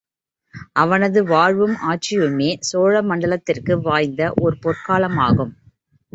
[0.73, 5.53] அவனது வாழ்வும் ஆட்சியுமே சோழமண்டலத்திற்கு வாய்த்த ஒரு பொற்காலமாகும்.